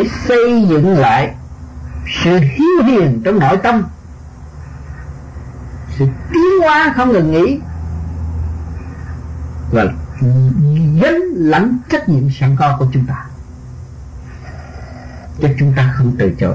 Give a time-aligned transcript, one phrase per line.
[0.00, 1.34] để xây dựng lại
[2.24, 3.88] sự hiếu hiền trong nội tâm.
[5.98, 7.60] Sự tiến hóa không ngừng nghỉ.
[9.72, 9.84] Và
[11.02, 13.26] gánh lãnh trách nhiệm sẵn có của chúng ta.
[15.42, 16.54] Cho chúng ta không từ chối.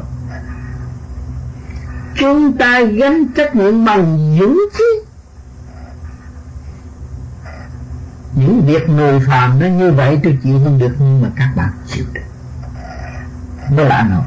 [2.17, 4.83] Chúng ta gánh trách nhiệm bằng dũng khí
[8.35, 11.71] những việc người phàm nó như vậy tôi chịu không được nhưng mà các bạn
[11.87, 12.34] chịu được
[13.77, 14.25] đó là anh hùng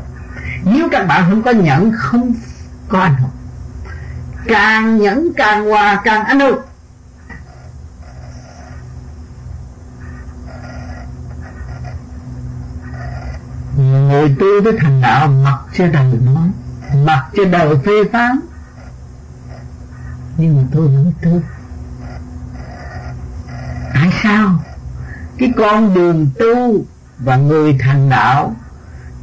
[0.64, 2.34] nếu các bạn không có nhẫn, không
[2.88, 3.30] có anh hùng.
[4.46, 6.58] Càng nhẫn càng hòa, càng anh hùng.
[13.76, 16.50] Người tu với thành đạo mặc cho đời nói
[17.04, 18.40] mặc cho đời phê phán.
[20.36, 21.42] Nhưng mà tôi vẫn tu.
[23.94, 24.54] Tại sao?
[25.38, 26.84] Cái con đường tu
[27.18, 28.54] và người thành đạo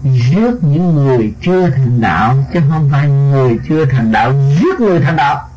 [0.06, 5.00] giết những người chưa thành đạo, chứ không phải người chưa thành đạo, giết người
[5.00, 5.50] thành đạo.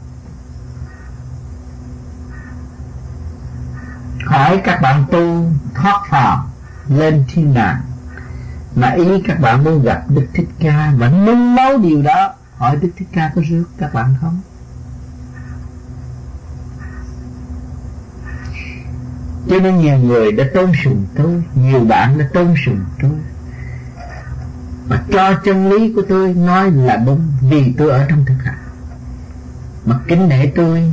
[4.26, 6.38] Hỏi các bạn tu thoát phàm
[6.88, 7.80] lên thiên đàng,
[8.74, 12.76] mà ý các bạn muốn gặp Đức Thích Ca và nung máu điều đó, hỏi
[12.76, 14.40] Đức Thích Ca có rước các bạn không?
[19.48, 23.10] Cho nên nhiều người đã tôn sùng tôi, nhiều bạn đã tôn sùng tôi
[24.88, 28.58] và cho chân lý của tôi nói là đúng vì tôi ở trong thực hành.
[29.84, 30.92] Mà kính nể tôi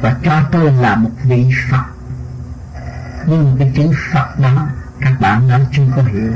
[0.00, 1.84] và cho tôi là một vị Phật.
[3.26, 4.68] Nhưng cái chữ Phật đó,
[5.00, 6.32] các bạn nói chưa có hiểu.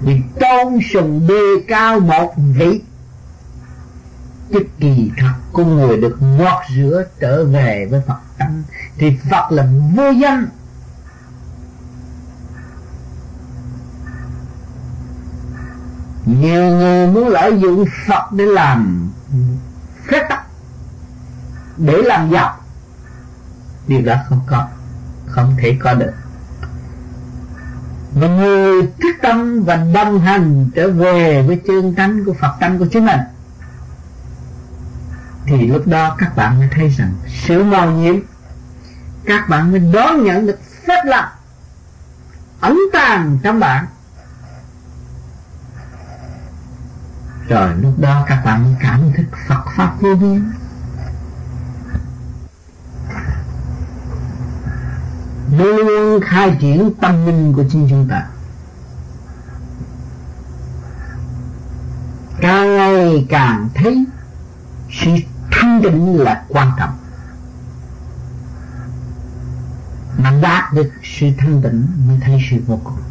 [0.00, 2.80] Vì tôn sùng đề cao một vị
[4.52, 8.62] chức kỳ thật con người được ngọt rửa trở về với Phật tâm.
[8.98, 9.66] Thì Phật là
[9.96, 10.46] vô danh.
[16.26, 19.10] Nhiều người muốn lợi dụng Phật để làm
[20.10, 20.46] phép tắc,
[21.76, 22.56] để làm giàu.
[23.86, 24.66] Điều đó không có,
[25.26, 26.12] không thể có được.
[28.14, 32.78] Và người thức tâm và đồng hành trở về với chân tánh của Phật tánh
[32.78, 33.20] của chính mình,
[35.46, 37.14] thì lúc đó các bạn mới thấy rằng
[37.46, 38.16] sự màu nhiệm,
[39.24, 41.32] các bạn mới đón nhận được phép lạ,
[42.60, 43.86] ẩn tàng trong bạn.
[47.48, 50.52] Rồi lúc đó các bạn cảm thức Phật pháp vô biên.
[55.58, 58.26] Luôn luôn khai triển tâm linh của chính chúng ta.
[62.40, 64.04] Càng ngày càng thấy
[64.90, 65.10] sự
[65.50, 66.98] thanh định là quan trọng.
[70.18, 73.03] Mà đạt được sự thanh định mới thấy sự vô cùng.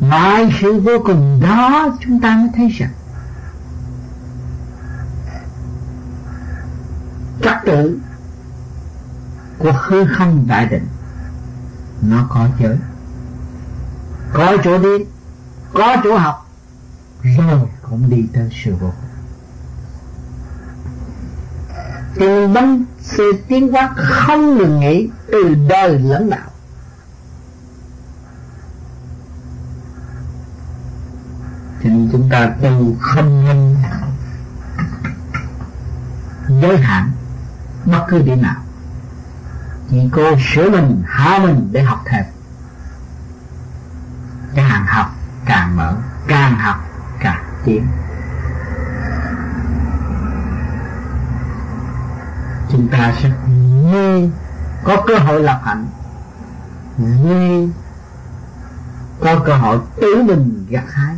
[0.00, 2.92] Mãi sự vô cùng đó chúng ta mới thấy rằng,
[7.42, 7.98] trật tự
[9.58, 10.86] của hư không đại định,
[12.02, 12.76] nó có giới.
[14.32, 15.04] Có chỗ đi,
[15.72, 16.50] có chỗ học,
[17.22, 18.92] rồi cũng đi tới sự vô
[22.18, 26.50] tìm bắn sự tiến hóa không ngừng nghỉ từ đời lẫn đạo.
[32.12, 33.76] Chúng ta tu không nên
[36.60, 37.10] giới hạn
[37.84, 38.56] bất cứ điểm nào.
[39.90, 42.24] Chỉ cô sửa mình hạ mình để học thêm.
[44.54, 45.14] Càng học,
[45.46, 45.96] càng mở.
[46.26, 46.76] Càng học,
[47.20, 47.86] càng tiến.
[52.70, 53.30] Chúng ta sẽ
[53.92, 54.30] như
[54.84, 55.86] có cơ hội lập hạnh.
[56.98, 57.68] Như
[59.20, 61.14] có cơ hội tự mình gặt hái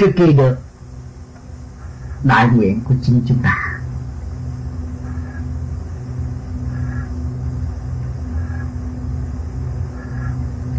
[0.00, 0.58] trước kỳ được
[2.24, 3.58] đại nguyện của chính chúng ta.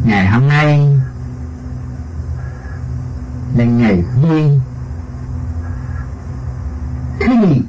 [0.06, 1.00] Ngày hôm nay
[3.56, 4.60] là ngày vui
[7.19, 7.62] thứ nhì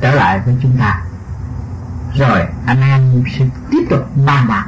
[0.00, 1.04] trở lại với chúng ta
[2.14, 4.66] rồi anh em sẽ tiếp tục bàn bạc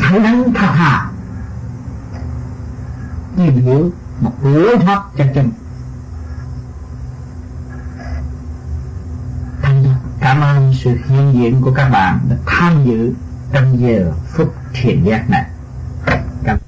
[0.00, 1.10] thẳng thắn thật thà
[3.36, 3.90] tìm hiểu
[4.20, 5.50] một lối thoát chân chân
[10.20, 13.14] cảm ơn sự hiện diện của các bạn đã tham dự
[13.52, 15.44] trong giờ phút thiền giác này
[16.44, 16.58] cảm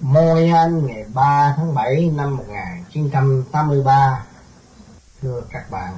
[0.00, 4.24] Môi Anh ngày 3 tháng 7 năm 1983
[5.22, 5.94] Thưa các bạn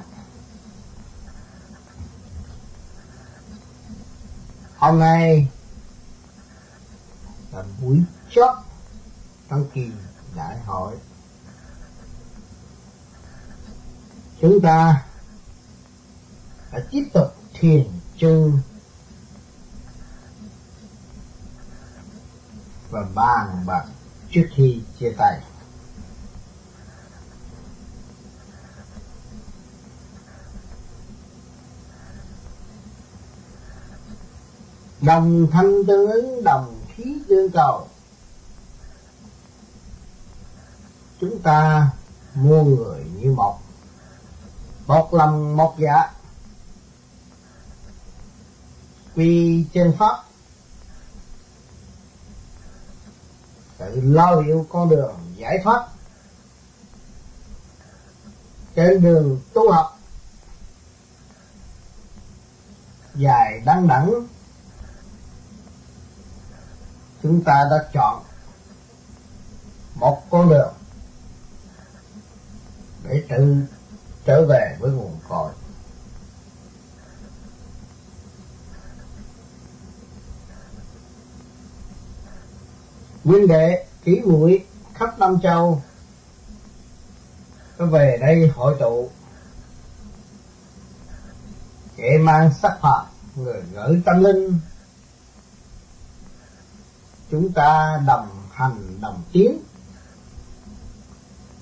[4.77, 5.47] hôm nay
[7.51, 8.57] là buổi chót
[9.49, 9.91] trong kỳ
[10.35, 10.95] đại hội
[14.41, 15.03] chúng ta
[16.71, 17.87] phải tiếp tục thiền
[18.17, 18.59] chương
[22.89, 23.85] và bàn bạc
[24.31, 25.41] trước khi chia tay.
[35.01, 37.87] Đồng thanh tương ứng, đồng khí tương cầu.
[41.21, 41.89] Chúng ta
[42.35, 43.66] mua người như một
[44.87, 46.11] một lòng một dạ.
[49.15, 50.23] Quy trên pháp.
[53.77, 55.87] Tự lo liệu con đường giải thoát.
[58.75, 59.99] Trên đường tu học.
[63.15, 64.27] Dài đăng đẳng.
[67.23, 68.23] Chúng ta đã chọn
[69.95, 70.73] một con đường
[73.03, 73.55] để tự
[74.27, 75.51] trở về với nguồn cội.
[83.23, 85.81] Nguyên đệ kỹ muội khắp năm châu.
[87.77, 89.09] Có về đây hội tụ.
[91.95, 94.59] Kẻ mang sắc phạt, người gửi tâm linh.
[97.31, 99.59] Chúng ta đồng hành, đồng tiến.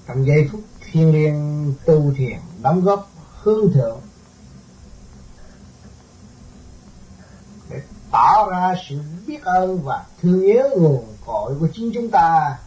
[0.08, 0.62] Trong giây phút
[0.96, 3.12] thiên liên tu thiền, đóng góp
[3.42, 4.02] hương thượng,
[7.70, 7.82] để
[8.12, 12.58] tỏ ra sự biết ơn và thương nhớ nguồn cội của chính chúng ta.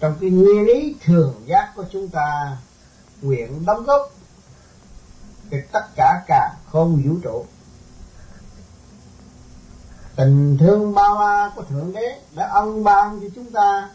[0.00, 2.56] Trong cái nguyên lý thường giác của chúng ta,
[3.22, 4.10] nguyện đóng góp
[5.50, 7.44] để tất cả cả không vũ trụ
[10.16, 13.90] tình thương bao la của thượng đế đã ân ban cho chúng ta.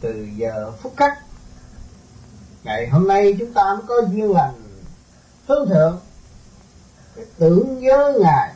[0.00, 1.18] Từ giờ phút khắc,
[2.64, 4.54] ngày hôm nay chúng ta mới có duyên lành
[5.46, 6.00] hướng thượng
[7.16, 8.54] để tưởng nhớ ngài.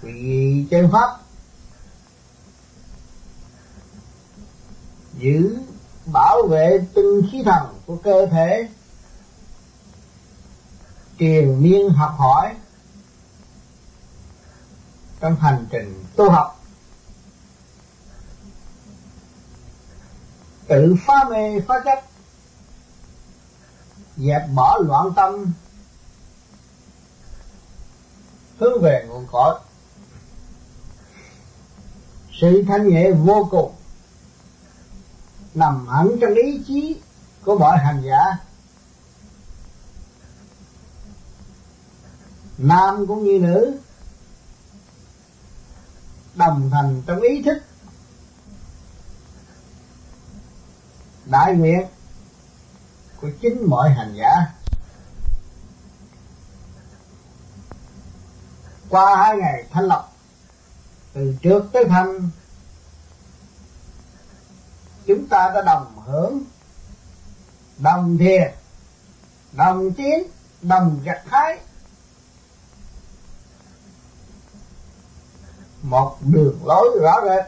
[0.00, 1.08] Vì chân pháp,
[5.18, 5.56] giữ
[6.12, 8.68] bảo vệ từng khí thần của cơ thể
[11.18, 12.54] triền miên học hỏi.
[15.20, 16.60] Trong hành trình tu học,
[20.66, 22.02] tự phá mê phá chấp,
[24.16, 25.52] dẹp bỏ loạn tâm,
[28.58, 29.60] hướng về nguồn cội.
[32.40, 33.74] Sự thanh nhẹ vô cùng
[35.54, 37.00] nằm hẳn trong ý chí
[37.44, 38.38] của mọi hành giả.
[42.58, 43.78] Nam cũng như nữ.
[46.34, 47.58] Đồng thành trong ý thức.
[51.24, 51.86] Đại nguyện
[53.20, 54.30] của chính mọi hành giả.
[58.88, 60.16] Qua hai ngày thanh lọc,
[61.12, 62.30] từ trước tới thanh,
[65.06, 66.44] chúng ta đã đồng hưởng,
[67.78, 68.52] đồng thiền,
[69.52, 70.22] đồng chiến
[70.62, 71.58] đồng gặt hái.
[75.84, 77.44] Một đường lối rõ rệt.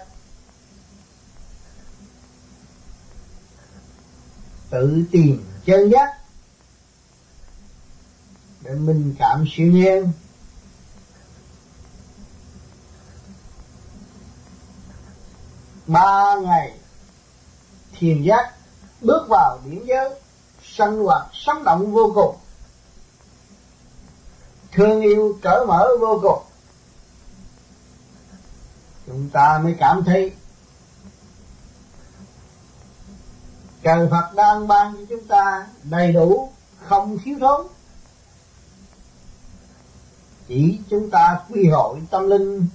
[4.71, 6.19] Tự tìm chân giác.
[8.61, 10.13] Để minh cảm siêu nhiên.
[15.87, 16.79] Ba ngày
[17.93, 18.55] thiền giác
[19.01, 20.11] bước vào biển giới,
[20.63, 22.37] sanh hoạt sống động vô cùng.
[24.73, 26.43] Thương yêu cởi mở vô cùng
[29.07, 30.33] chúng ta mới cảm thấy
[33.83, 36.53] trời Phật đang ban cho chúng ta đầy đủ
[36.85, 37.67] không thiếu thốn.
[40.49, 42.67] Chỉ chúng ta quy hội tâm linh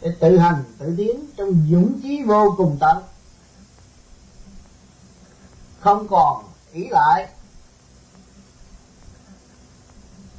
[0.00, 3.02] để tự hành, tự tiến trong dũng chí vô cùng tận.
[5.80, 7.28] Không còn ý lại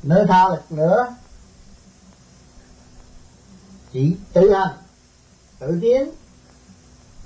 [0.04, 1.16] nơi tha lực nữa
[3.94, 4.78] chỉ tự hành,
[5.60, 6.12] tự tiến,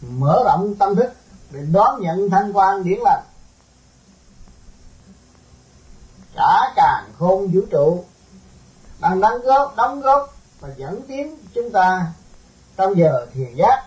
[0.01, 1.13] mở rộng tâm thức
[1.51, 3.23] để đón nhận thanh quan điển lành.
[6.35, 8.05] Cả càng khôn vũ trụ,
[8.99, 12.13] đang đóng góp đóng góp và dẫn tiến chúng ta
[12.77, 13.83] trong giờ thiền giác.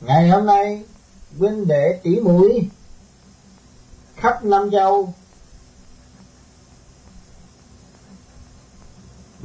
[0.00, 0.84] Ngày hôm nay,
[1.38, 2.70] huynh đệ tỷ muội
[4.16, 5.14] khắp năm châu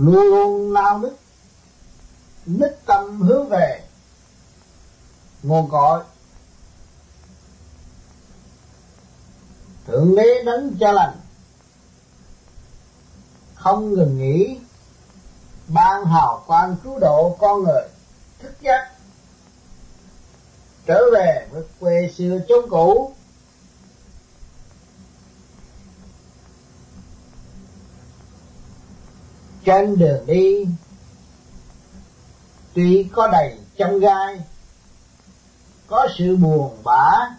[0.01, 1.17] luôn luôn nao nức
[2.45, 3.83] nức tâm hướng về.
[5.43, 6.03] Nguồn cội.
[9.87, 11.19] Thượng đế đấng cha lành.
[13.55, 14.57] Không ngừng nghỉ.
[15.67, 17.83] Ban hào quang cứu độ con người.
[18.39, 18.91] Thức giác.
[20.85, 23.13] Trở về với quê xưa chốn cũ.
[29.65, 30.65] Trên đường đi.
[32.73, 34.41] Tuy có đầy chông gai,
[35.87, 37.29] có sự buồn bã,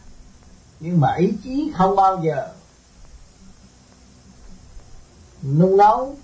[0.81, 2.49] nhưng mà ý chí không bao giờ.
[5.43, 6.17] Nung nấu,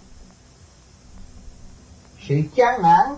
[2.28, 3.14] sự chán nản.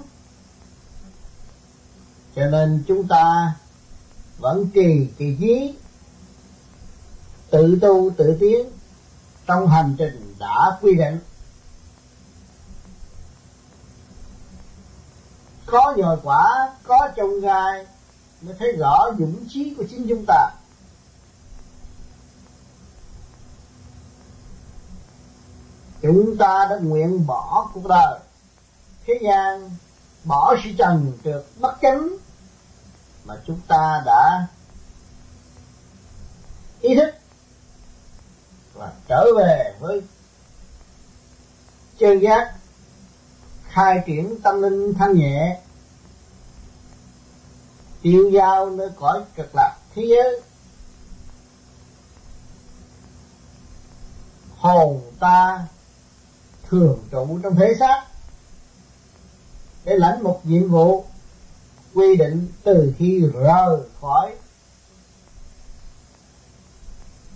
[2.36, 3.54] Cho nên chúng ta
[4.38, 5.74] vẫn trì kỳ chí
[7.50, 8.70] tự tu tự tiến
[9.46, 11.18] trong hành trình đã quy định.
[15.70, 17.86] Có nhồi quả, có trông gai,
[18.40, 20.50] mới thấy rõ dũng chí của chính chúng ta.
[26.02, 28.18] Chúng ta đã nguyện bỏ cuộc đời.
[29.06, 29.70] Thế gian
[30.24, 32.08] bỏ sự trần trượt bất chánh
[33.24, 34.46] mà chúng ta đã
[36.80, 37.14] ý thức
[38.74, 40.02] và trở về với
[41.98, 42.59] chân giác
[43.72, 45.60] khai triển tâm linh thanh nhẹ.
[48.02, 50.40] Tiêu giao nơi cõi cực lạc thế giới.
[54.56, 55.66] Hồn ta
[56.68, 58.04] thường trụ trong thế xác.
[59.84, 61.04] Để lãnh một nhiệm vụ
[61.94, 64.34] quy định từ khi rời khỏi.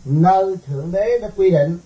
[0.05, 1.79] Nơi thượng đế đã quy định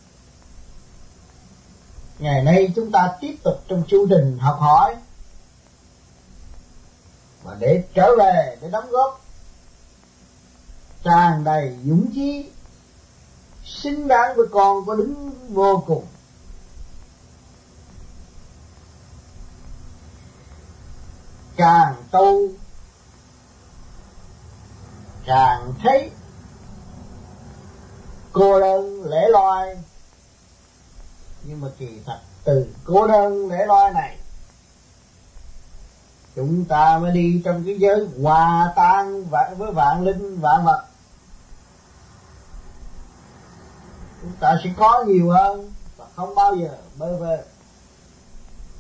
[2.19, 4.97] ngày nay chúng ta tiếp tục trong chu trình học hỏi.
[7.43, 9.21] Và để trở về, để đóng góp,
[11.05, 12.51] tràn đầy dũng chí,
[13.65, 16.07] xứng đáng với con có đứng vô cùng.
[21.57, 22.49] Càng tu,
[25.27, 26.11] càng thấy
[28.33, 29.77] cô đơn lẻ loi
[31.49, 34.17] nhưng mà kỳ thật, từ cô đơn lẻ loi này,
[36.37, 39.25] chúng ta mới đi trong cái giới hòa tan
[39.59, 40.85] với vạn linh, vạn vật.
[44.23, 47.45] Chúng ta sẽ có nhiều hơn và không bao giờ bơ vơ.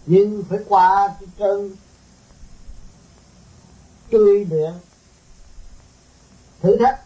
[0.06, 1.76] Nhưng phải qua cái cơn
[4.10, 4.72] truy luyện
[6.62, 7.00] thử thách,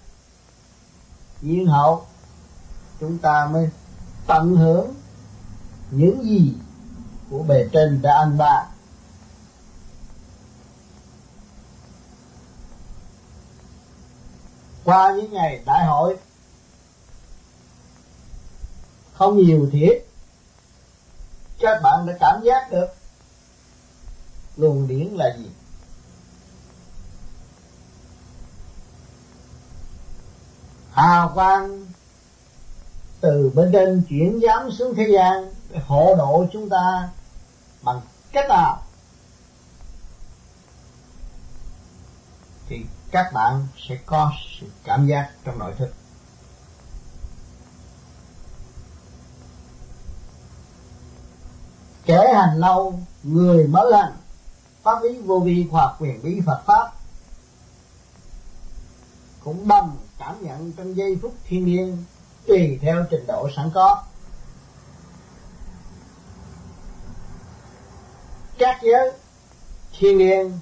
[1.43, 2.07] duyên hậu,
[3.01, 3.71] chúng ta mới
[4.27, 4.95] tận hưởng
[5.93, 6.53] những gì
[7.31, 8.67] của bề trên đã ăn ba.
[14.85, 16.17] Qua những ngày đại hội,
[19.15, 20.09] không nhiều thiết
[21.63, 22.87] các bạn đã cảm giác được
[24.57, 25.51] luồng điển là gì.
[30.93, 31.87] Hào quang
[33.21, 37.09] từ bên trên chuyển giám xuống thế gian để hộ độ chúng ta
[37.83, 38.01] bằng
[38.33, 38.83] cách nào?
[42.69, 45.95] Thì các bạn sẽ có sự cảm giác trong nội thức.
[52.05, 54.17] Kẻ hành lâu người mới lành,
[54.83, 56.93] pháp lý vô vi hoặc quyền bí Phật pháp,
[59.45, 62.05] cũng bằng cảm nhận trong giây phút thiên nhiên
[62.47, 64.03] tùy theo trình độ sẵn có.
[68.63, 69.13] Các giới,
[69.99, 70.59] thiên liêng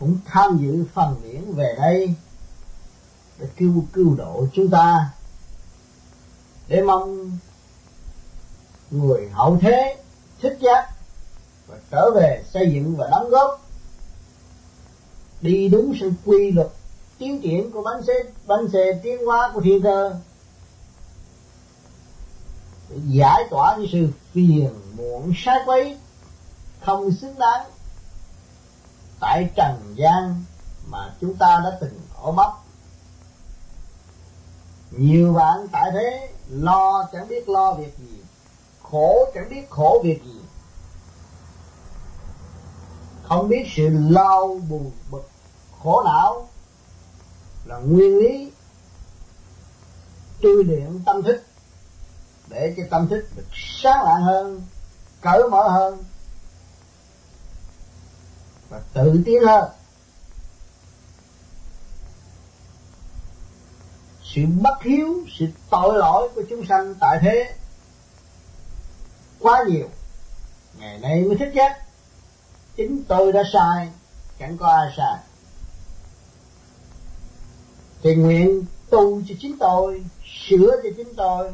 [0.00, 2.14] cũng tham dự phần biển về đây
[3.38, 5.10] để cứu cứu độ chúng ta.
[6.68, 7.30] Để mong
[8.90, 9.96] người hậu thế
[10.40, 10.88] thích giác
[11.66, 13.66] và trở về xây dựng và đóng góp
[15.40, 16.68] đi đúng sự quy luật
[17.18, 18.14] tiến triển của bánh xe
[18.46, 20.16] bánh xe tiến hóa của thiên cơ
[23.06, 25.98] giải tỏa những sự phiền muộn sai quấy
[26.80, 27.66] không xứng đáng
[29.20, 30.44] tại trần gian
[30.86, 32.52] mà chúng ta đã từng ôm ấp
[34.98, 38.22] nhiều bạn tại thế lo chẳng biết lo việc gì,
[38.82, 40.40] khổ chẳng biết khổ việc gì.
[43.22, 45.30] Không biết sự lao buồn bực,
[45.82, 46.48] khổ não
[47.64, 48.52] là nguyên lý
[50.42, 51.42] tư điện tâm thức
[52.52, 54.62] để cho tâm thức được sáng lạng hơn,
[55.20, 56.04] cởi mở hơn
[58.68, 59.70] và tự tiến hơn.
[64.22, 67.54] Sự bất hiếu, sự tội lỗi của chúng sanh tại thế
[69.40, 69.88] quá nhiều.
[70.78, 71.78] Ngày nay mới thích giác
[72.76, 73.88] chính tôi đã sai,
[74.38, 75.18] chẳng có ai sai.
[78.02, 80.04] Thì nguyện tu cho chính tôi,
[80.48, 81.52] sửa cho chính tôi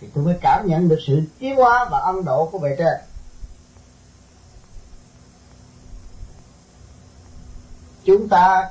[0.00, 2.94] thì tôi mới cảm nhận được sự tiến hóa và ân độ của bề trên.
[8.04, 8.70] Chúng ta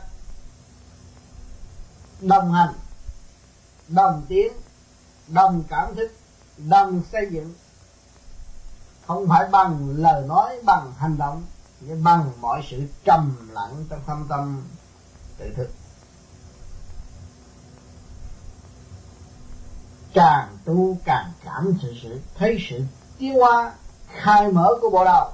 [2.21, 2.73] đồng hành,
[3.87, 4.53] đồng tiến,
[5.27, 6.11] đồng cảm thức,
[6.57, 7.53] đồng xây dựng.
[9.07, 11.45] Không phải bằng lời nói, bằng hành động,
[11.79, 14.63] nhưng bằng mọi sự trầm lặng trong thâm tâm
[15.37, 15.69] tự thực
[20.17, 22.81] càng tu càng cảm sự sự, thấy sự
[23.17, 23.73] tiến hóa,
[24.07, 25.31] khai mở của bộ đầu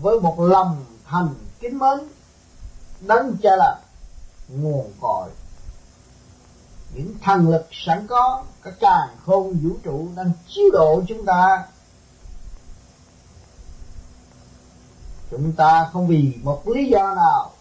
[0.00, 1.98] với một lòng thành kính mến
[3.00, 3.78] đấng cha là
[4.48, 5.30] nguồn cội.
[6.94, 11.64] Những thần lực sẵn có, các càng khôn vũ trụ đang chiếu độ chúng ta.
[15.30, 17.52] Chúng ta không vì một lý do nào,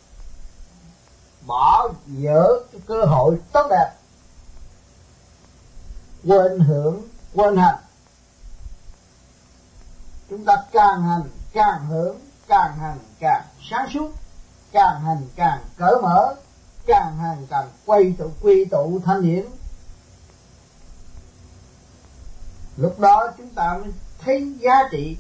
[1.46, 2.48] bỏ dở
[2.88, 4.03] cơ hội tốt đẹp
[6.28, 7.02] quên hưởng,
[7.34, 7.76] quên hành
[10.30, 14.12] chúng ta càng hành, càng hưởng, càng hành càng sáng suốt,
[14.72, 16.36] càng hành càng cởi mở,
[16.86, 19.46] càng hành càng quay tụ, quy tụ thanh điển.
[22.78, 25.18] Lúc đó chúng ta mới thấy giá trị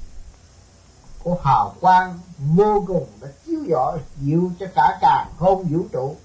[1.24, 2.19] của hào quang
[2.55, 6.16] vô cùng đã chiếu rọi dịu cho cả càng không vũ trụ.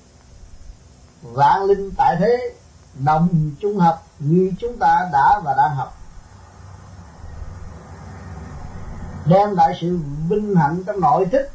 [1.23, 2.55] Vạn linh tại thế,
[2.95, 5.97] đồng trung hợp như chúng ta đã và đang học.
[9.27, 11.49] Đem lại sự vinh hạnh trong nội thức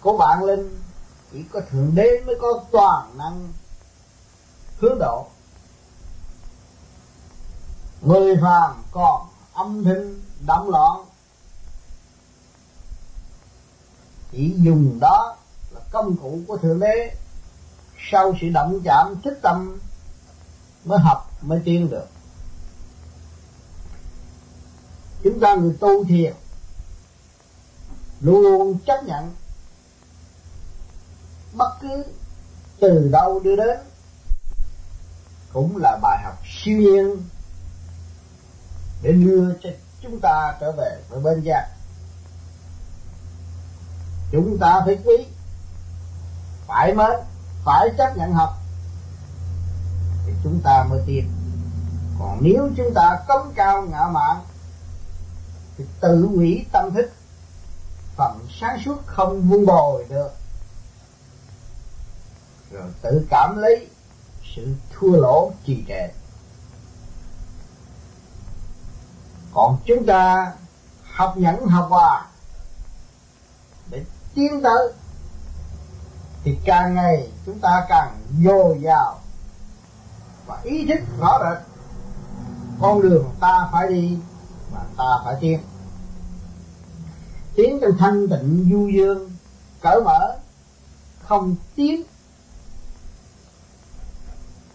[0.00, 0.80] của bạn linh
[1.32, 3.52] chỉ có thượng đế mới có toàn năng
[4.80, 5.26] hướng độ.
[8.02, 11.04] Người phàm còn âm thanh động loạn.
[14.32, 15.36] Chỉ dùng đó
[15.70, 17.16] là công cụ của thượng đế.
[18.10, 19.78] Sau sự động chạm thích tâm
[20.86, 22.06] mới học, mới tiến được.
[25.24, 26.34] Chúng ta người tu thiền,
[28.20, 29.34] luôn luôn chấp nhận
[31.52, 32.04] bất cứ
[32.80, 33.78] từ đâu đưa đến,
[35.52, 37.22] cũng là bài học siêu nhiên
[39.02, 39.70] để đưa cho
[40.02, 41.68] chúng ta trở về với bên gia.
[44.32, 45.26] Chúng ta phải quý,
[46.66, 47.20] phải mến,
[47.64, 48.65] phải chấp nhận học
[50.26, 51.30] thì chúng ta mới tiến
[52.18, 54.36] còn nếu chúng ta cống cao ngạo mạn
[55.78, 57.10] thì tự hủy tâm thức,
[58.16, 60.30] phần sáng suốt không vun bồi được.
[62.70, 63.88] Rồi tự cảm lấy
[64.56, 66.08] sự thua lỗ trì trệ.
[69.54, 70.52] Còn chúng ta
[71.02, 72.26] học nhẫn, học hòa
[73.90, 74.92] để tiến tới,
[76.44, 79.20] thì càng ngày chúng ta càng dồi dào
[80.46, 81.66] và ý thức rõ rệt.
[82.80, 84.18] Con đường ta phải đi
[84.72, 85.60] và ta phải tiến.
[87.54, 89.30] Tiến trong thanh tịnh du dương,
[89.80, 90.38] cởi mở,
[91.22, 92.02] không tiến.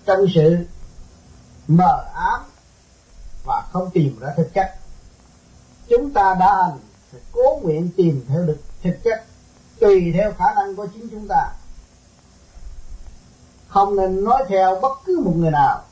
[0.06, 0.58] Trong sự
[1.68, 2.42] mờ ám
[3.46, 4.76] và không tìm ra thực chất.
[5.90, 6.80] Chúng ta đã hành
[7.32, 9.24] cố nguyện tìm theo được thực chất,
[9.80, 11.54] tùy theo khả năng của chính chúng ta
[13.72, 15.84] không nên nói theo bất cứ một người nào.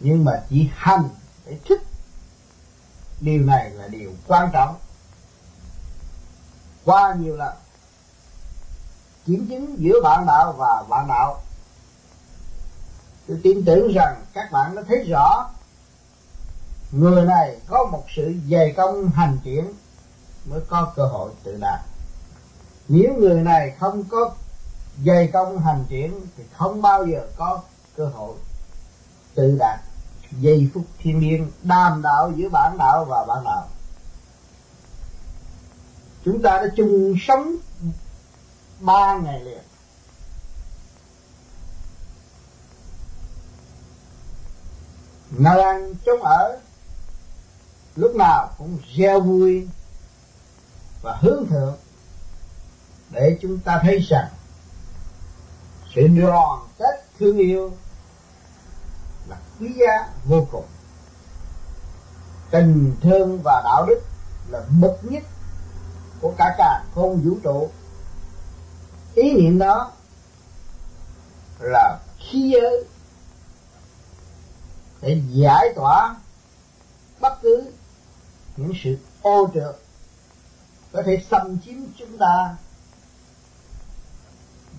[0.00, 1.08] Nhưng mà chỉ hành
[1.46, 1.82] để thích.
[3.20, 4.76] Điều này là điều quan trọng.
[6.84, 7.54] Qua nhiều lần,
[9.26, 11.42] kiểm chứng giữa bạn đạo và bạn đạo,
[13.28, 15.50] tôi tin tưởng rằng các bạn đã thấy rõ
[16.92, 19.72] người này có một sự dày công hành triển
[20.44, 21.80] mới có cơ hội tự đạt
[22.88, 24.34] nếu người này không có
[25.04, 27.62] dày công hành triển thì không bao giờ có
[27.96, 28.36] cơ hội
[29.34, 29.80] tự đạt
[30.40, 33.68] giây phút thiên liêng đàm đạo giữa bản đạo và bản đạo.
[36.24, 37.56] Chúng ta đã chung sống
[38.80, 39.62] ba ngày liền.
[45.30, 46.58] Nơi ăn chống ở,
[47.96, 49.68] lúc nào cũng gieo vui
[51.02, 51.76] và hướng thượng
[53.10, 54.28] để chúng ta thấy rằng
[55.96, 57.72] để đoàn kết thương yêu
[59.28, 60.64] là quý giá vô cùng.
[62.50, 64.00] Tình thương và đạo đức
[64.48, 65.22] là bậc nhất
[66.20, 67.70] của cả cả không vũ trụ.
[69.14, 69.92] Ý niệm đó
[71.60, 72.84] là khí giới
[75.00, 76.16] để giải tỏa
[77.20, 77.72] bất cứ
[78.56, 79.76] những sự ô trượt
[80.92, 82.56] có thể xâm chiếm chúng ta.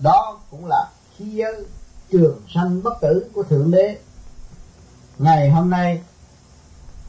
[0.02, 1.64] Đó cũng là thế giới,
[2.10, 3.98] trường sanh bất tử của thượng đế.
[5.18, 6.00] Ngày hôm nay,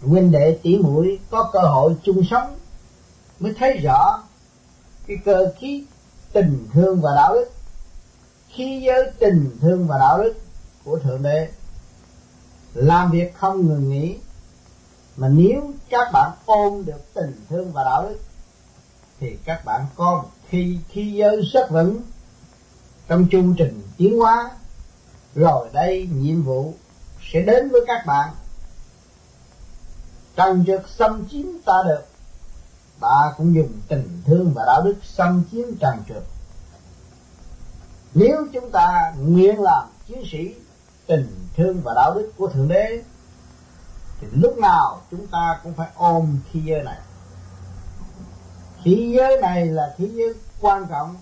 [0.02, 2.58] huynh đệ tỷ muội có cơ hội chung sống
[3.40, 4.24] mới thấy rõ
[5.08, 5.86] cái cơ khí
[6.34, 7.52] tình thương và đạo đức,
[8.50, 10.34] khí giới tình thương và đạo đức
[10.84, 11.50] của thượng đế.
[12.74, 14.18] Làm việc không ngừng nghỉ,
[15.18, 18.20] mà nếu các bạn ôm được tình thương và đạo đức,
[19.20, 22.02] thì các bạn có một khi khí giới rất vững
[23.10, 24.52] trong chương trình tiến hóa.
[25.36, 26.74] Rồi đây, nhiệm vụ
[27.32, 28.30] sẽ đến với các bạn.
[30.36, 32.06] Trần trực xâm chiếm ta được.
[33.00, 36.24] Ta cũng dùng tình thương và đạo đức xâm chiếm trần trực.
[38.14, 40.56] Nếu chúng ta nguyện làm chiến sĩ
[41.08, 43.04] tình thương và đạo đức của thượng đế,
[44.22, 46.98] thì lúc nào chúng ta cũng phải ôm khí giới này.
[48.84, 51.16] Khí giới này là khí giới quan trọng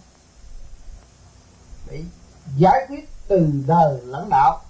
[1.89, 2.04] để
[2.58, 4.62] giải quyết từ đời lẫn đạo.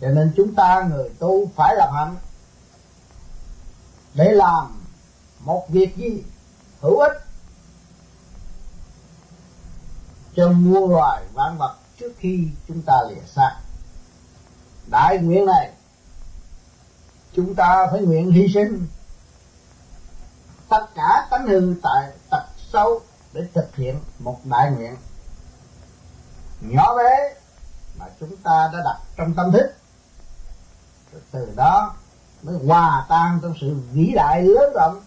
[0.00, 2.16] Cho nên chúng ta người tu phải làm hạnh
[4.14, 4.84] để làm
[5.40, 6.22] một việc gì
[6.80, 7.24] hữu ích
[10.36, 13.56] cho muôn loài vạn vật trước khi chúng ta lìa xa.
[14.86, 15.72] Đại nguyện này,
[17.32, 18.86] chúng ta phải nguyện hy sinh
[20.68, 23.00] tất cả tánh hư tại tật xấu
[23.34, 24.96] để thực hiện một đại nguyện
[26.60, 27.34] nhỏ bé
[27.98, 29.74] mà chúng ta đã đặt trong tâm thức.
[31.12, 31.94] Rồi từ đó
[32.42, 35.00] mới hòa tan trong sự vĩ đại lớn rộng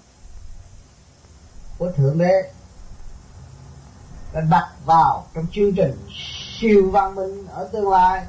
[1.78, 2.52] của thượng đế.
[4.34, 6.08] Đã đặt vào trong chương trình
[6.60, 8.26] siêu văn minh ở tương lai.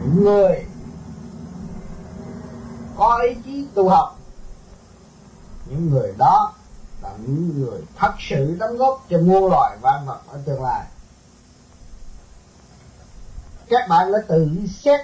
[0.00, 0.66] Những người
[2.96, 4.18] có ý chí tu học,
[5.66, 6.54] những người đó
[7.02, 10.86] là những người, thật sự đóng góp cho muôn loài vạn vật ở tương lai.
[13.68, 14.48] Các bạn đã tự
[14.82, 15.00] xét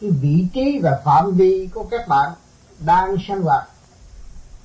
[0.00, 2.32] cái vị trí và phạm vi của các bạn
[2.78, 3.68] đang sinh hoạt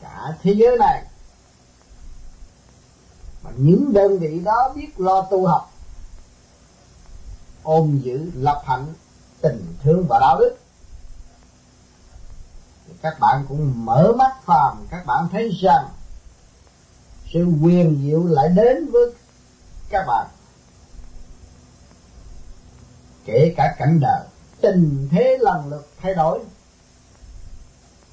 [0.01, 1.03] cả thế giới này.
[3.43, 5.71] Mà những đơn vị đó biết lo tu học,
[7.63, 8.93] ôm giữ lập hạnh
[9.41, 10.57] tình thương và đạo đức
[13.01, 15.87] các bạn cũng mở mắt phàm, các bạn thấy rằng
[17.33, 19.11] sự quyền diệu lại đến với
[19.89, 20.27] các bạn.
[23.25, 24.21] Kể cả cảnh đời,
[24.61, 26.39] tình thế lần lượt thay đổi.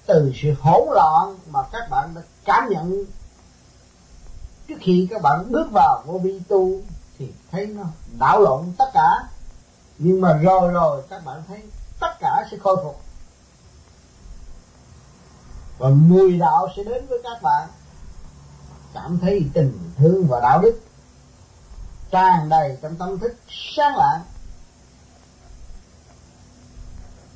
[0.07, 3.05] Từ sự hỗn loạn mà các bạn đã cảm nhận,
[4.69, 6.71] trước khi các bạn bước vào vô vi tu
[7.19, 7.83] thì thấy nó
[8.19, 9.29] đảo lộn tất cả.
[9.99, 11.63] Nhưng mà rồi rồi các bạn thấy
[12.01, 13.01] tất cả sẽ khôi phục
[15.81, 17.69] và mùi đạo sẽ đến với các bạn.
[18.95, 20.81] Cảm thấy tình thương và đạo đức
[22.11, 24.21] tràn đầy trong tâm thức sáng lạng.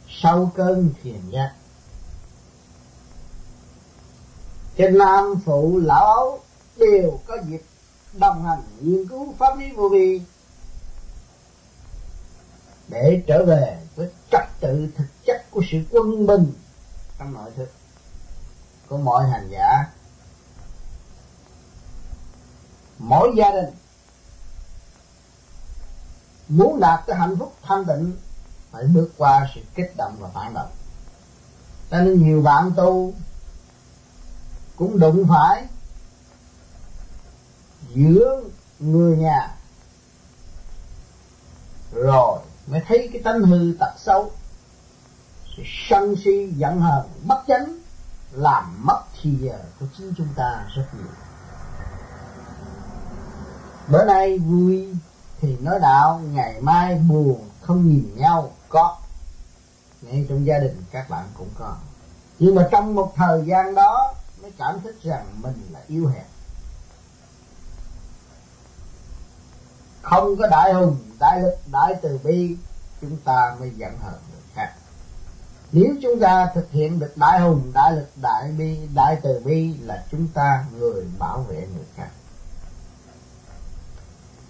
[0.09, 1.53] Sau cơn thiền giác
[4.77, 6.41] trên nam phụ lão ấu
[6.77, 7.63] đều có dịp
[8.13, 10.21] đồng hành nghiên cứu pháp lý vô vi
[12.89, 16.53] để trở về với trật tự thực chất của sự quân bình
[17.19, 17.69] trong nội thức
[18.89, 19.85] của mọi hành giả.
[22.99, 23.75] Mỗi gia đình
[26.49, 28.17] muốn đạt tới hạnh phúc thanh tịnh
[28.71, 30.71] phải bước qua sự kích động và phản động.
[31.91, 33.13] Cho nên nhiều bạn tu
[34.77, 35.67] cũng đụng phải
[37.95, 38.43] giữa
[38.79, 39.57] người nhà
[41.93, 44.31] rồi mới thấy cái tánh hư tật xấu,
[45.57, 47.79] sự sân si giận hờn, bất chánh
[48.33, 51.13] làm mất thì giờ của chính chúng ta rất nhiều.
[53.89, 54.97] Bữa nay vui
[55.41, 58.97] thì nói đạo, ngày mai buồn không nhìn nhau, có.
[60.03, 61.77] Ngay trong gia đình các bạn cũng có.
[62.39, 66.27] Nhưng mà trong một thời gian đó mới cảm thức rằng mình là yếu hẹp
[70.05, 72.57] không có đại hùng, đại lực, đại từ bi,
[73.01, 74.21] chúng ta mới giận hờn
[75.75, 79.75] nếu chúng ta thực hiện được đại hùng, đại lực, đại bi, đại từ bi
[79.81, 82.09] là chúng ta người bảo vệ người khác.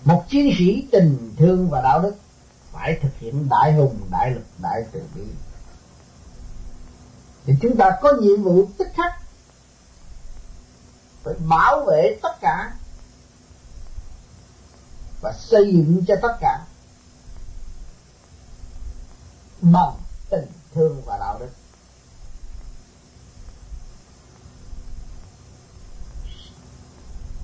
[0.04, 2.14] Một chiến sĩ tình thương và đạo đức
[2.72, 5.22] phải thực hiện đại hùng, đại lực, đại từ bi.
[7.46, 9.12] Thì chúng ta có nhiệm vụ tích khắc
[11.22, 12.72] phải bảo vệ tất cả
[15.20, 16.64] và xây dựng cho tất cả
[19.60, 19.94] bằng
[20.30, 21.50] tình thương và đạo đức.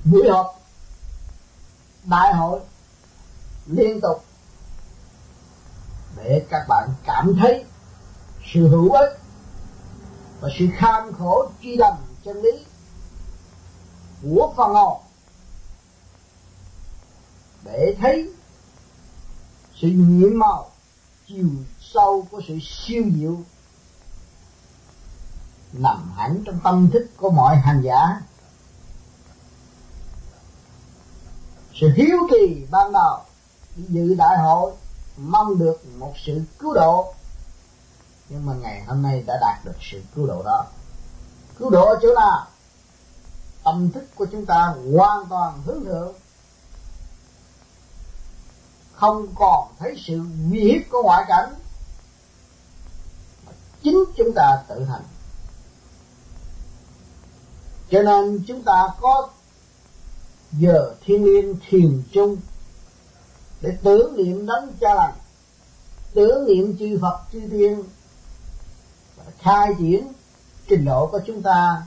[0.04, 0.60] Buổi họp,
[2.04, 2.60] đại hội
[3.66, 4.24] liên tục
[6.16, 7.64] để các bạn cảm thấy
[8.54, 9.18] sự hữu ích
[10.40, 12.50] và sự kham khổ truy đầm chân lý
[14.22, 15.00] của phần hồn
[17.64, 18.32] để thấy
[19.74, 20.70] sự nhiệm màu
[21.26, 21.46] chiều
[21.94, 23.36] sâu của sự siêu diệu
[25.72, 28.20] nằm hẳn trong tâm thức của mọi hành giả.
[31.74, 33.18] Sự hiếu kỳ ban đầu
[33.76, 34.72] dự đại hội,
[35.16, 37.14] mong được một sự cứu độ.
[38.28, 40.66] Nhưng mà ngày hôm nay đã đạt được sự cứu độ đó.
[41.58, 42.46] Cứu độ ở chỗ nào
[43.64, 46.14] tâm thức của chúng ta hoàn toàn hướng thượng.
[48.92, 51.54] Không còn thấy sự nguy hiểm của ngoại cảnh
[53.82, 55.02] chính chúng ta tự hành.
[57.90, 59.28] Cho nên chúng ta có
[60.52, 62.36] giờ thiên liên thiền chung
[63.60, 65.14] để tưởng niệm đấng cha lành,
[66.14, 67.84] tưởng niệm chư Phật, chư Thiên
[69.38, 70.12] khai triển
[70.68, 71.82] trình độ của chúng ta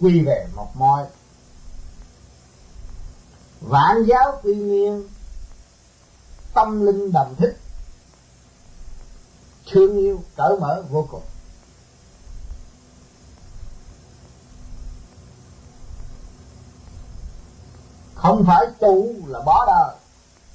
[0.00, 1.06] quy về một môi
[3.60, 5.08] vạn giáo quy nguyên,
[6.54, 7.59] tâm linh đồng thích
[9.70, 11.22] thương yêu, cởi mở vô cùng.
[18.14, 19.96] Không phải tu là bỏ đời.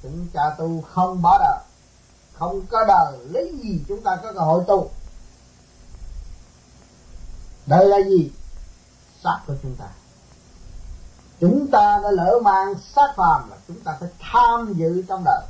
[0.02, 1.58] Chúng cha tu không bỏ đời.
[2.32, 4.90] Không có đời, lấy gì chúng ta có cơ hội tu?
[7.66, 8.30] Đời là gì?
[9.24, 9.88] Xác của chúng ta.
[11.40, 15.46] Chúng ta đã lỡ mang xác phàm là chúng ta phải tham dự trong đời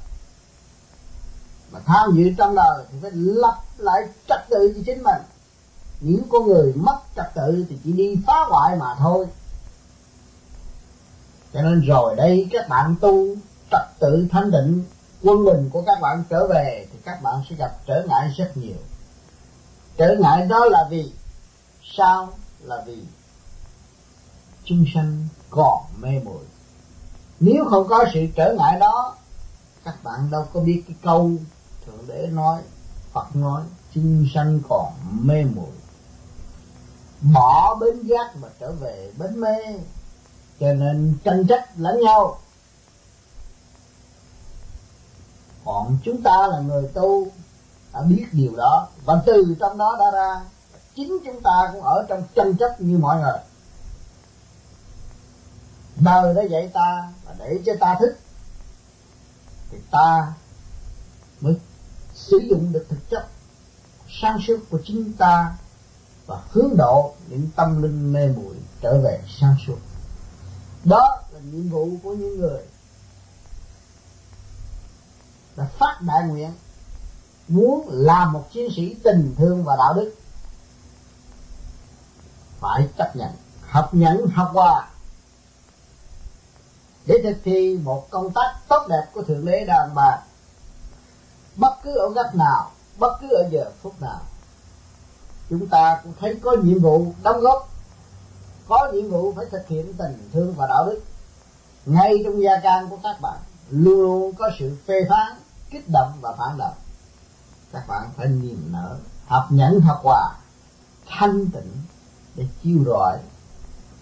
[1.70, 5.22] mà tham dự trong đời thì phải lập lại trật tự cho chính mình.
[6.00, 9.26] Những con người mất trật tự thì chỉ đi phá hoại mà thôi.
[11.52, 13.26] Cho nên rồi đây các bạn tu
[13.70, 14.84] trật tự thanh định,
[15.22, 18.56] quân bình của các bạn trở về thì các bạn sẽ gặp trở ngại rất
[18.56, 18.76] nhiều.
[19.96, 21.12] Trở ngại đó là vì
[21.96, 22.28] sao?
[22.60, 23.02] Là vì
[24.64, 26.44] chúng sanh còn mê muội.
[27.40, 29.16] Nếu không có sự trở ngại đó,
[29.84, 31.30] các bạn đâu có biết cái câu
[31.86, 32.62] thượng đế nói,
[33.12, 33.62] phật nói,
[33.94, 35.72] chúng sanh còn mê muội,
[37.20, 39.78] bỏ bến giác mà trở về bến mê,
[40.60, 42.38] cho nên tranh trách lẫn nhau.
[45.64, 47.26] Còn chúng ta là người tu,
[47.92, 50.40] đã biết điều đó, và từ trong đó đã ra,
[50.94, 53.38] chính chúng ta cũng ở trong tranh chấp như mọi người.
[55.96, 58.18] Đời đã dạy ta và để cho ta thích
[59.70, 60.32] thì ta
[61.40, 61.56] mới
[62.30, 63.26] sử dụng được thực chất
[64.08, 65.56] sáng suốt của chính ta
[66.26, 69.76] và hướng độ những tâm linh mê muội trở về sáng suốt.
[70.84, 72.62] Đó là nhiệm vụ của những người
[75.56, 76.52] đã phát đại nguyện,
[77.48, 80.14] muốn làm một chiến sĩ tình thương và đạo đức.
[82.60, 84.88] Phải chấp nhận, học nhẫn, học hòa
[87.06, 90.25] để thực thi một công tác tốt đẹp của thượng đế đàn bà
[91.56, 94.20] bất cứ ở góc nào, bất cứ ở giờ phút nào,
[95.50, 97.68] chúng ta cũng thấy có nhiệm vụ đóng góp,
[98.68, 101.02] có nhiệm vụ phải thực hiện tình thương và đạo đức.
[101.86, 103.38] Ngay trong gia can của các bạn,
[103.70, 105.36] luôn luôn có sự phê phán,
[105.70, 106.74] kích động và phản động.
[107.72, 110.34] Các bạn phải niềm nở, học nhẫn, học hòa,
[111.06, 111.72] thanh tịnh
[112.34, 113.18] để chiêu rọi.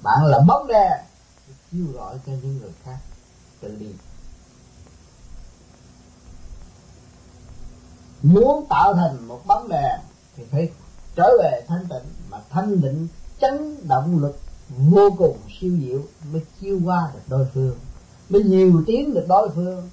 [0.02, 1.00] Bạn là bóng đèn
[1.48, 2.98] để chiêu rọi cho những người khác.
[3.60, 3.92] Tự đi.
[8.24, 10.00] Muốn tạo thành một bóng đèn
[10.36, 10.70] thì phải
[11.16, 13.08] trở về thanh tịnh, mà thanh định
[13.40, 14.38] chấn động lực
[14.78, 16.00] vô cùng siêu diệu
[16.32, 17.76] mới chiêu qua được đối phương,
[18.28, 19.90] mới nhiều tiếng được đối phương.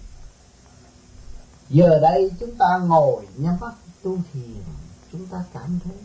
[1.70, 4.64] Giờ đây chúng ta ngồi nhắm mắt tu thiền,
[5.12, 5.98] chúng ta cảm thấy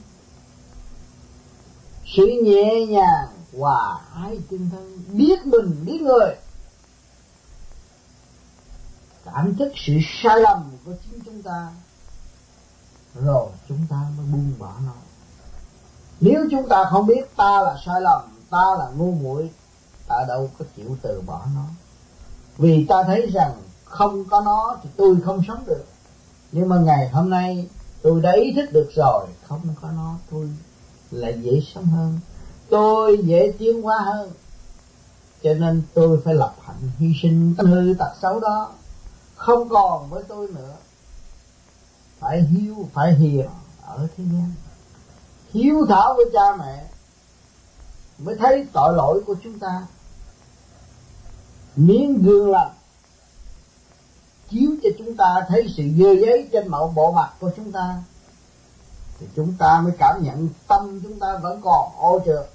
[2.17, 6.35] sự nhẹ nhàng, hòa ái tinh thân biết mình, biết người.
[9.25, 11.73] Cảm thức sự sai lầm của chính chúng ta
[13.25, 14.93] rồi, chúng ta mới buông bỏ nó.
[16.21, 19.51] Nếu chúng ta không biết ta là sai lầm, ta là ngu muội,
[20.09, 21.65] ta đâu có chịu từ bỏ nó.
[22.59, 23.53] Vì ta thấy rằng
[23.85, 25.85] không có nó thì tôi không sống được.
[26.53, 27.69] Nhưng mà ngày hôm nay,
[28.03, 30.51] tôi đã ý thức được rồi, không có nó, tôi
[31.11, 32.21] lại dễ sống hơn.
[32.71, 34.31] Tôi dễ tiến hóa hơn.
[35.43, 38.71] Cho nên tôi phải lập hạnh hy sinh tánh hư tật xấu đó.
[39.35, 40.75] Không còn với tôi nữa
[42.19, 43.47] phải hiếu, phải hiền
[43.83, 44.53] ở thế gian.
[45.51, 46.85] Hiếu thảo với cha mẹ
[48.19, 49.87] mới thấy tội lỗi của chúng ta.
[51.77, 52.73] Miếng gương lành
[54.51, 58.03] chiếu cho chúng ta thấy sự dơ giấy trên mẫu bộ mặt của chúng ta,
[59.19, 62.51] thì chúng ta mới cảm nhận tâm chúng ta vẫn còn ô trượt.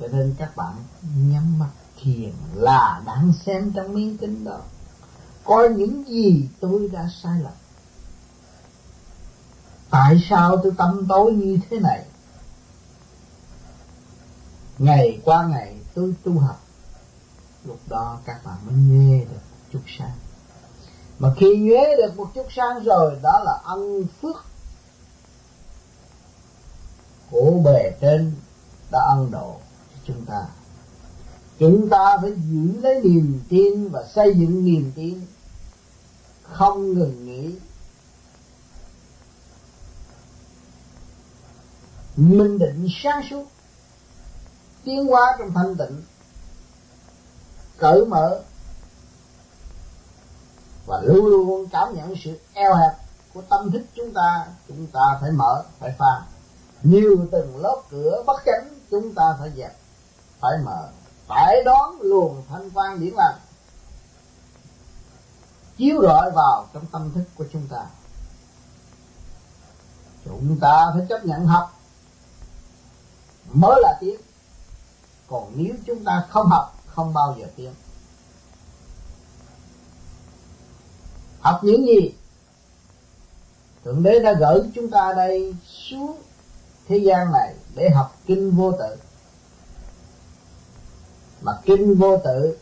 [0.00, 1.70] Cho nên các bạn nhắm mắt
[2.02, 4.60] thiền là đang xem trong miếng kính đó
[5.50, 7.52] coi những gì tôi đã sai lầm?
[9.90, 12.04] Tại sao tôi tâm tối như thế này?
[14.78, 16.60] Ngày qua ngày tôi tu học.
[17.64, 19.40] Lúc đó các bạn mới nghe được
[19.72, 20.16] chút sáng.
[21.18, 24.36] Mà khi nghe được một chút sáng rồi, đó là ân phước
[27.30, 28.32] của bề trên
[28.92, 29.56] đã ân độ
[29.90, 30.46] cho chúng ta.
[31.58, 35.20] Chúng ta phải giữ lấy niềm tin và xây dựng niềm tin
[36.52, 37.58] không ngừng nghỉ.
[42.16, 43.44] Minh định sáng suốt,
[44.84, 46.02] tiến hóa trong thanh tịnh,
[47.78, 48.42] cởi mở,
[50.86, 52.92] và luôn luôn cảm nhận sự eo hẹp
[53.34, 56.22] của tâm thức chúng ta chúng ta phải mở, phải pha
[56.82, 59.76] nhiều từng lớp cửa bất chánh, chúng ta phải dẹp,
[60.40, 60.88] phải mở,
[61.26, 63.38] phải đón luồng thanh quan điển lành
[65.80, 67.86] chiếu rọi vào trong tâm thức của chúng ta.
[70.24, 71.80] Chúng ta phải chấp nhận học.
[73.52, 74.20] Mới là tiến
[75.28, 77.74] còn nếu chúng ta không học, không bao giờ tiến
[81.40, 82.14] học những gì?
[83.84, 86.22] Thượng đế đã gửi chúng ta đây xuống
[86.88, 88.96] thế gian này để học kinh vô tự.
[91.40, 92.58] Mà kinh vô tự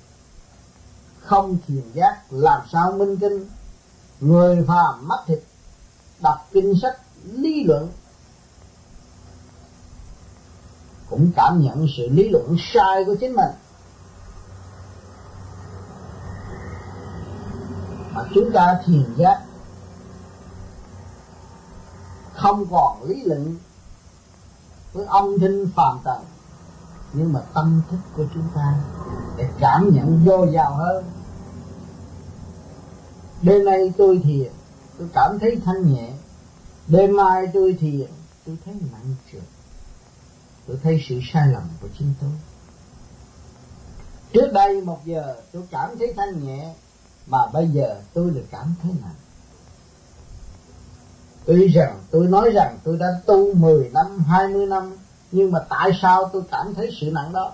[1.29, 3.49] không thiền giác, làm sao minh kinh?
[4.21, 5.39] Người phàm mắt thịt,
[6.23, 7.89] đọc kinh sách, lý luận.
[11.11, 13.51] Cũng cảm nhận sự lý luận sai của chính mình.
[18.13, 19.43] Mà chúng ta thiền giác,
[22.35, 23.57] không còn lý luận
[24.93, 26.25] với âm thanh phàm trần
[27.13, 28.75] nhưng mà tâm thức của chúng ta
[29.37, 31.05] để cảm nhận vô giàu hơn
[33.43, 34.53] đêm nay tôi thiền,
[34.99, 36.13] tôi cảm thấy thanh nhẹ.
[36.89, 38.07] Đêm mai tôi thiền,
[38.47, 39.43] tôi thấy nặng trược
[40.67, 42.31] tôi thấy sự sai lầm của chính tôi.
[44.33, 46.75] Trước đây một giờ tôi cảm thấy thanh nhẹ,
[47.27, 49.15] mà bây giờ tôi lại cảm thấy nặng
[51.49, 54.97] tuy rằng tôi nói rằng tôi đã tu 10 năm 20 năm,
[55.33, 57.53] nhưng mà tại sao tôi cảm thấy sự nặng đó?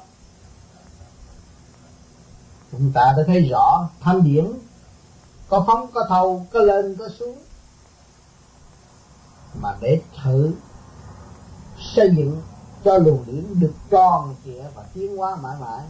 [2.72, 4.46] Chúng ta đã thấy rõ thanh điển
[5.54, 7.38] có phóng, có thâu có lên, có xuống.
[9.54, 10.54] Mà để thử
[11.94, 12.42] xây dựng
[12.84, 15.84] cho luồng điển được tròn trịa và tiến hóa mãi mãi,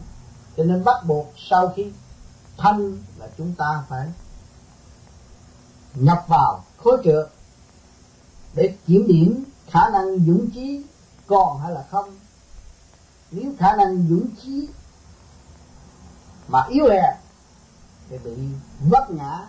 [0.57, 1.91] cho nên bắt buộc sau khi
[2.57, 4.07] thanh là chúng ta phải
[5.95, 7.29] nhập vào khối trượt
[8.53, 10.83] để kiểm điểm khả năng dũng chí
[11.27, 12.19] còn hay là không.
[13.31, 14.67] Nếu khả năng dũng chí
[16.47, 17.15] mà yếu hèn
[18.09, 18.31] thì bị
[18.89, 19.47] vấp ngã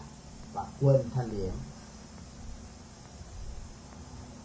[0.57, 1.51] và quên thanh điển.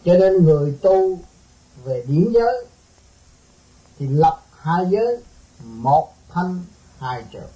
[0.04, 1.18] Cho nên người tu
[1.84, 2.66] về điển giới
[3.98, 5.22] thì lập hai giới,
[5.64, 6.60] một thanh,
[6.98, 7.50] hai trượt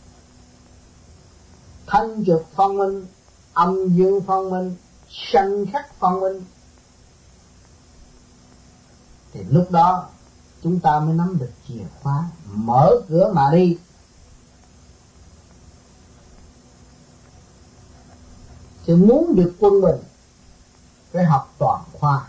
[1.87, 3.07] thanh trượt phân minh,
[3.53, 4.77] âm dương phân minh,
[5.33, 6.43] sanh khắc phân minh.
[9.33, 10.09] Thì lúc đó
[10.63, 13.79] chúng ta mới nắm được chìa khóa, mở cửa mà đi.
[18.87, 20.03] Sự muốn được quân bình
[21.13, 22.29] phải học toàn khoa.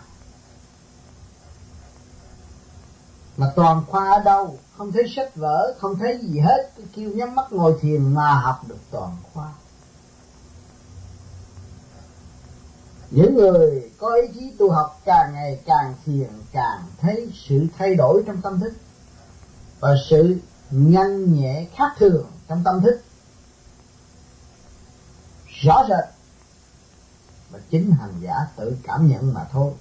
[3.36, 4.58] Mà toàn khoa ở đâu?
[4.76, 6.72] Không thấy sách vở, không thấy gì hết.
[6.76, 9.52] Cứ kêu nhắm mắt ngồi thiền mà học được toàn khoa.
[13.10, 17.94] Những người có ý chí tu học càng ngày càng thiền, càng thấy sự thay
[17.94, 18.72] đổi trong tâm thức
[19.80, 20.36] và sự
[20.70, 23.00] nhanh nhẹ khác thường trong tâm thức.
[25.46, 26.17] Rõ rệt
[27.52, 29.72] mà chính hành giả tự cảm nhận mà thôi.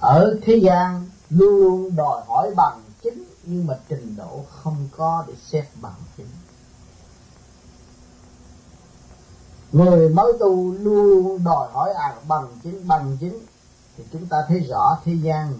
[0.00, 5.24] Ở thế gian, luôn luôn đòi hỏi bằng chính nhưng mà trình độ không có
[5.28, 6.26] để xét bằng chính
[9.72, 13.38] người mới tu luôn luôn đòi hỏi à bằng chính bằng chính
[13.96, 15.52] thì chúng ta thấy rõ thế gian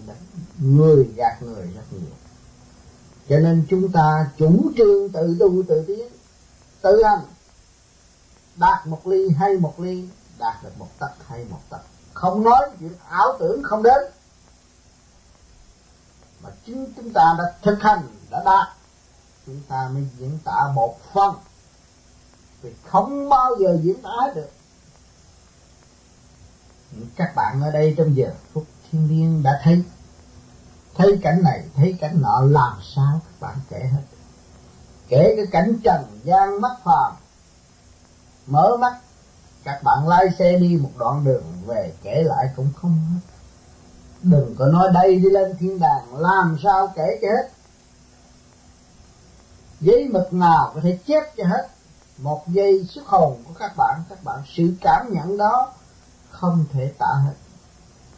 [0.59, 2.11] người gạt người rất nhiều.
[3.29, 6.07] Cho nên chúng ta chủ trương tự tu, tự tiến,
[6.81, 7.19] tự hành
[8.59, 11.81] đạt một ly hay một ly, đạt được một tấc hay một tấc.
[12.13, 14.03] Không nói chuyện ảo tưởng không đến.
[16.43, 18.67] Mà chính chúng ta đã thực hành, đã đạt.
[19.45, 21.35] Chúng ta mới diễn tả một phần.
[22.63, 24.49] Thì không bao giờ diễn tả được.
[27.15, 29.83] Các bạn ở đây trong giờ phút thiên liêng đã thấy.
[30.95, 34.03] Thấy cảnh này, thấy cảnh nọ, làm sao các bạn kể hết.
[35.07, 37.13] Kể cái cảnh trần gian mắt phàm
[38.49, 38.97] mở mắt.
[39.63, 43.19] Các bạn lái xe đi một đoạn đường, về kể lại cũng không hết.
[44.21, 47.49] Đừng có nói đây đi lên thiên đàng, làm sao kể cho hết.
[49.81, 51.67] Giấy mực nào có thể chép cho hết.
[52.17, 55.73] Một giây xuất hồn của các bạn các bạn sự cảm nhận đó
[56.29, 57.33] không thể tả hết.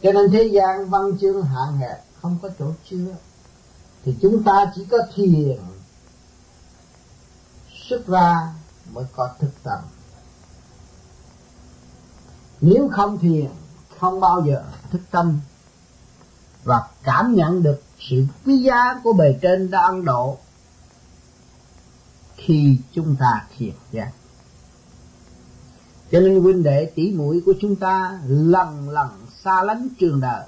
[0.02, 3.14] Cho nên thế gian văn chương hạn hẹp không có chỗ chứa.
[4.04, 5.58] Thì chúng ta chỉ có thiền
[7.88, 8.48] xuất ra
[8.92, 9.80] mới có thực tập
[12.62, 13.46] nếu không thiền
[13.98, 15.40] không bao giờ thức tâm
[16.64, 20.38] và cảm nhận được sự quý giá của bề trên đang độ
[22.36, 24.10] khi chúng ta thiền giác
[26.10, 29.08] cho nên huynh đệ tỷ muội của chúng ta lần lần
[29.44, 30.46] xa lánh trường đời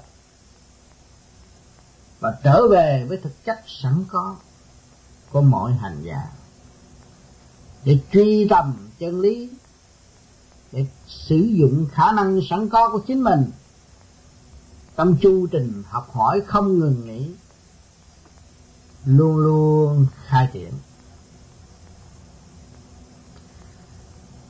[2.19, 4.35] và trở về với thực chất sẵn có
[5.31, 6.27] của mọi hành giả
[7.83, 9.49] để truy tầm chân lý
[10.75, 13.51] để sử dụng khả năng sẵn có của chính mình.
[14.97, 17.31] Trong chu trình học hỏi không ngừng nghỉ,
[19.05, 20.71] luôn luôn khai triển.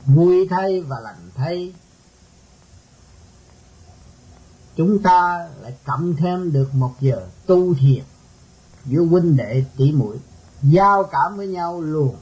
[0.06, 1.74] Vui thay và lành thay,
[4.76, 8.04] chúng ta lại cộng thêm được một giờ tu thiền
[8.84, 10.16] giữa huynh đệ tỷ muội,
[10.62, 12.16] giao cảm với nhau luồng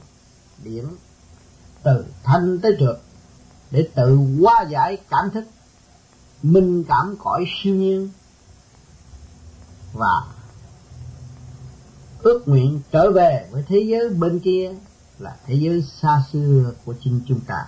[0.63, 0.85] điển
[1.83, 3.04] từ thanh tới trượt
[3.71, 5.43] để tự hóa giải cảm thức,
[6.43, 8.09] minh cảm cõi siêu nhiên
[9.93, 10.23] và
[12.19, 14.75] ước nguyện trở về với thế giới bên kia
[15.19, 17.67] là thế giới xa xưa của chính chúng ta.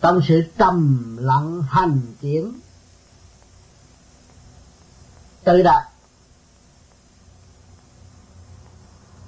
[0.00, 2.60] Trong sự trầm lặng hành tiến
[5.44, 5.82] tự đạt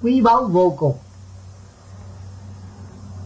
[0.01, 0.97] quý báu vô cùng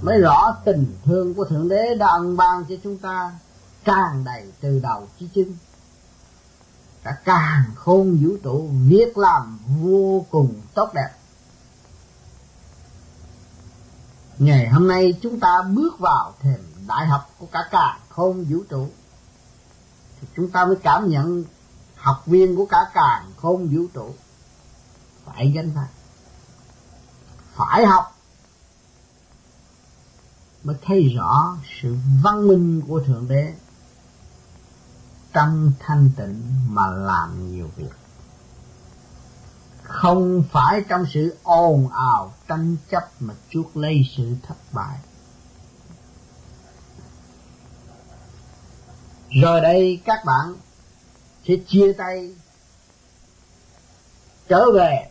[0.04, 3.32] mới rõ tình thương của thượng đế đã ân ban cho chúng ta,
[3.86, 5.56] tràn đầy từ đầu chí chân
[7.04, 11.10] cả càng khôn vũ trụ việc làm vô cùng tốt đẹp.
[14.38, 18.58] Ngày hôm nay chúng ta bước vào thềm đại học của cả càng khôn vũ
[18.70, 18.88] trụ.
[20.22, 21.44] Thì chúng ta mới cảm nhận
[21.96, 24.14] học viên của cả càng khôn vũ trụ.
[25.26, 25.88] Phải gánh phải
[27.56, 28.18] phải học
[30.64, 33.54] mới thấy rõ sự văn minh của thượng đế.
[35.34, 37.92] Trong thanh tịnh mà làm nhiều việc.
[39.84, 44.98] Không phải trong sự ồn ào, tranh chấp mà chuốc lấy sự thất bại.
[49.42, 50.56] Rồi đây các bạn
[51.48, 52.36] sẽ chia tay,
[54.48, 55.10] trở về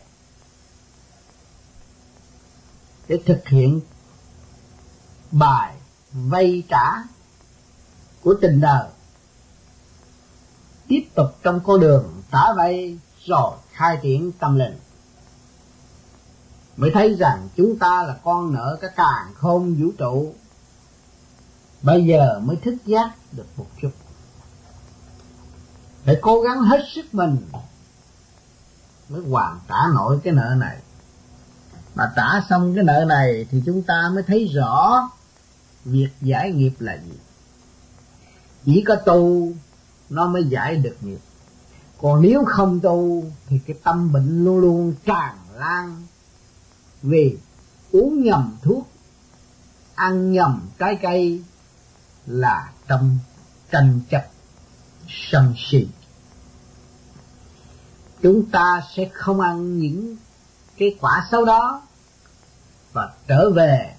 [3.07, 3.81] để thực hiện
[5.33, 5.75] bài
[6.11, 7.03] vay trả
[8.23, 8.87] của tình đời.
[10.87, 14.79] Tiếp tục trong con đường trả vay rồi khai triển tâm linh.
[16.77, 20.33] Mới thấy rằng chúng ta là con nợ cái càng không vũ trụ.
[21.81, 23.91] Bây giờ mới thức giác được một chút.
[26.05, 27.37] Để cố gắng hết sức mình
[29.09, 30.77] mới hoàn trả nổi cái nợ này.
[31.95, 35.09] Mà trả xong cái nợ này thì chúng ta mới thấy rõ
[35.85, 37.17] việc giải nghiệp là gì?
[38.65, 39.51] Chỉ có tu,
[40.09, 41.19] nó mới giải được nghiệp.
[42.01, 46.07] Còn nếu không tu, thì cái tâm bệnh luôn luôn tràn lan
[47.01, 47.37] vì
[47.91, 48.87] uống nhầm thuốc,
[49.95, 51.43] ăn nhầm trái cây
[52.25, 53.17] là trong
[53.71, 54.27] tranh chấp,
[55.07, 55.87] sân si.
[58.21, 60.17] Chúng ta sẽ không ăn những
[60.77, 61.81] cái quả xấu đó
[62.93, 63.95] và trở về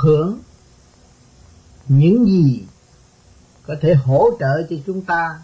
[0.00, 0.38] hưởng
[1.88, 2.66] những gì
[3.66, 5.42] có thể hỗ trợ cho chúng ta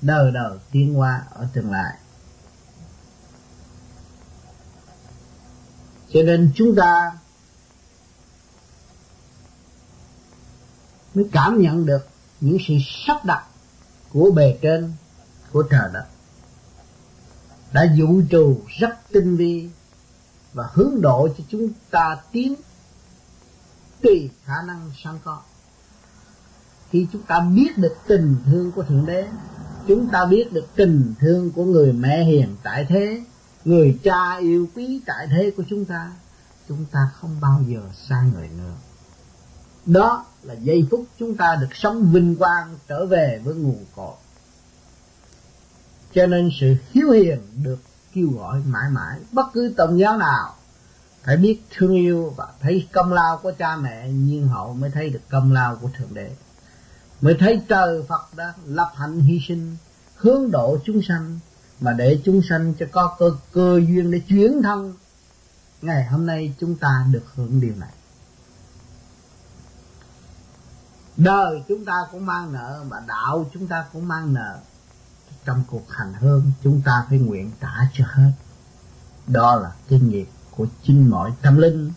[0.00, 1.98] đời đời tiến hóa ở tương lai.
[6.12, 7.18] Cho nên chúng ta
[11.14, 12.08] mới cảm nhận được
[12.40, 12.74] những sự
[13.06, 13.46] sắp đặt
[14.12, 14.92] của bề trên
[15.52, 16.06] của trời đất.
[17.72, 19.70] Đã vũ trụ rất tinh vi
[20.52, 22.54] và hướng độ cho chúng ta tiến
[24.02, 25.40] tùy khả năng sẵn có.
[26.90, 29.28] Khi chúng ta biết được tình thương của thượng đế,
[29.88, 33.22] chúng ta biết được tình thương của người mẹ hiền tại thế,
[33.64, 36.10] người cha yêu quý tại thế của chúng ta
[36.68, 38.74] chúng ta không bao giờ xa người nữa.
[39.86, 44.14] Đó là giây phút chúng ta được sống vinh quang trở về với nguồn cội.
[46.14, 47.78] Cho nên sự hiếu hiền được
[48.14, 50.54] kêu gọi mãi mãi, bất cứ tôn giáo nào
[51.28, 55.10] phải biết thương yêu và thấy công lao của cha mẹ nhiên hậu mới thấy
[55.10, 56.30] được công lao của thượng đế.
[57.20, 59.76] Mới thấy trời phật đã lập hạnh hy sinh,
[60.14, 61.38] hướng độ chúng sanh,
[61.80, 64.94] mà để chúng sanh cho có cơ cơ duyên để chuyển thân.
[65.82, 67.92] Ngày hôm nay chúng ta được hưởng điều này.
[71.16, 74.58] Đời chúng ta cũng mang nợ, mà đạo chúng ta cũng mang nợ.
[75.44, 78.32] Trong cuộc hành hương, chúng ta phải nguyện trả cho hết.
[79.26, 80.26] Đó là kinh nghiệp
[80.58, 81.92] của chính mọi tâm linh.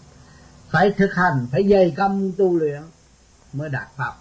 [0.70, 2.82] Phải thực hành, phải dày công tu luyện
[3.54, 4.14] mới đạt pháp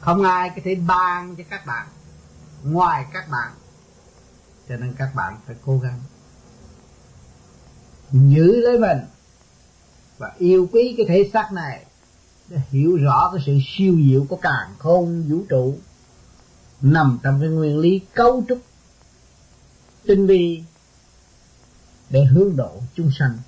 [0.00, 1.86] không ai có thể ban cho các bạn,
[2.64, 3.52] ngoài các bạn.
[4.68, 6.00] Cho nên các bạn phải cố gắng
[8.12, 8.98] giữ lấy mình
[10.18, 11.84] và yêu quý cái thể xác này
[12.48, 15.78] để hiểu rõ cái sự siêu diệu của càng khôn vũ trụ
[16.80, 18.58] nằm trong cái nguyên lý cấu trúc
[20.06, 20.64] tinh vi
[22.10, 23.38] để hướng độ chúng sanh.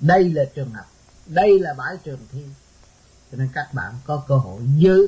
[0.00, 0.86] Đây là trường học
[1.26, 2.44] đây là bãi trường thi
[3.32, 5.06] cho nên các bạn có cơ hội giữ.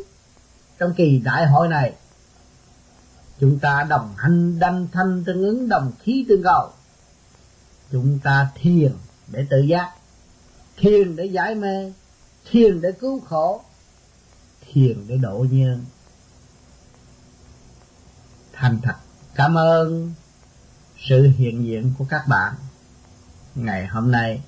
[0.79, 1.95] Trong kỳ đại hội này,
[3.41, 6.71] chúng ta đồng hành, đanh thanh tương ứng, đồng khí tương cầu.
[7.93, 8.93] Chúng ta thiền
[9.29, 9.93] để tự giác,
[10.77, 11.93] thiền để giải mê,
[12.51, 13.63] thiền để cứu khổ,
[14.61, 15.85] thiền để độ nhân.
[18.53, 18.97] Thành thật,
[19.35, 20.13] cảm ơn
[21.09, 22.55] sự hiện diện của các bạn
[23.57, 24.41] ngày hôm nay.